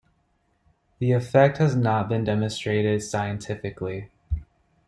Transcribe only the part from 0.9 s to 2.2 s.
The effect has not